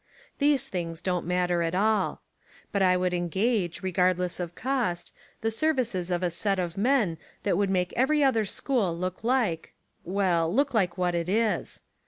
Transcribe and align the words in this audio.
These 0.39 0.67
things 0.67 0.99
don't 0.99 1.27
matter 1.27 1.61
at 1.61 1.75
all. 1.75 2.23
But 2.71 2.81
I 2.81 2.97
would 2.97 3.13
engage, 3.13 3.83
re 3.83 3.91
gardless 3.93 4.39
of 4.39 4.55
cost, 4.55 5.13
the 5.41 5.51
services 5.51 6.09
of 6.09 6.23
a 6.23 6.31
set 6.31 6.57
of 6.57 6.75
men 6.75 7.19
that 7.43 7.55
would 7.55 7.69
make 7.69 7.93
every 7.93 8.23
other 8.23 8.45
school 8.45 8.97
look 8.97 9.23
like— 9.23 9.75
well, 10.03 10.51
look 10.51 10.73
like 10.73 10.97
what 10.97 11.13
it 11.13 11.29
is. 11.29 11.81